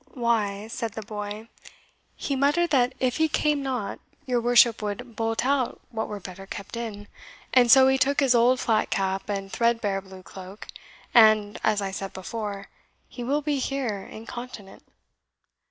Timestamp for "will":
13.23-13.43